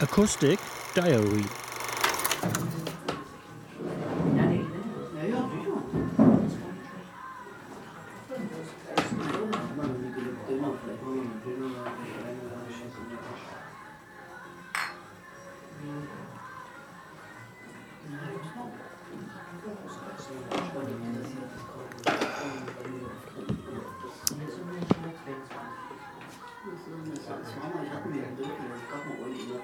[0.00, 0.60] Acoustic
[0.94, 1.44] Diary.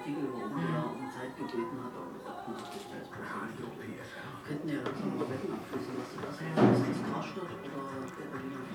[0.05, 2.93] Artikel, wo man um Zeit gebeten hat, das man das ist
[4.45, 8.69] Könnten ja langsam mal Wetten abschließen, was du das Ist das Karstadt oder der Berliner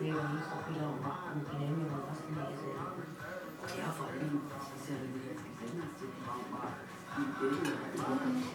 [0.00, 2.64] Nee, da muss auch wieder warten, Prämien und was immer ist.
[2.64, 7.76] Ja, vor allem, das ist ja, wenn du jetzt gesehen hast, die die hatten ja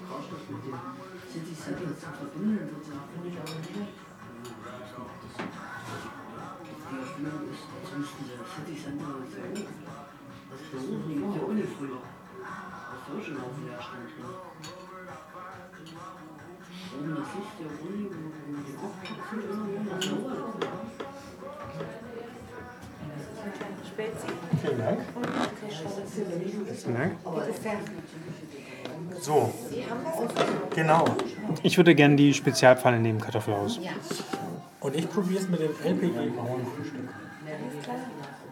[0.09, 0.81] Karstadt mit dem
[1.29, 3.05] City Center zu verbinden, sozusagen.
[3.13, 4.01] Finde ich aber nicht.
[6.73, 7.69] Die Erfindung ist,
[8.01, 9.61] müssten sie das City Center so,
[10.53, 11.97] das der Uni, der Uni früher.
[11.97, 14.29] Das soll schon auf Leerstand drin.
[16.95, 20.53] Oben das Licht der Uni, wo die Aufklopfen immer nur nach Dauer.
[24.61, 24.99] Vielen Dank.
[26.75, 27.11] Vielen Dank.
[29.19, 29.53] So.
[30.75, 31.05] Genau.
[31.61, 33.79] Ich würde gerne die Spezialpfanne nehmen, Kartoffelhaus.
[34.79, 37.09] Und ich probiere es mit dem LPG-Bauernfrühstück.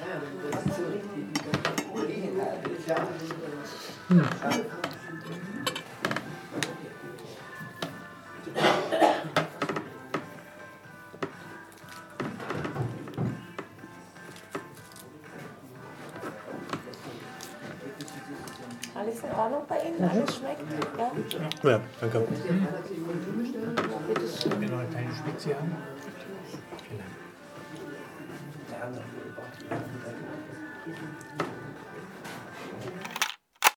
[0.00, 0.16] Ja,
[0.50, 1.20] das ist so richtig.
[4.08, 4.79] Hm.
[19.00, 20.10] Alles in Ordnung bei Ihnen?
[20.10, 20.60] Alles schmeckt?
[20.98, 21.10] Ja?
[21.70, 22.20] Ja, danke.
[22.20, 22.42] Bitte
[24.28, 24.60] schön.
[24.70, 25.74] Noch eine kleine Spezie an.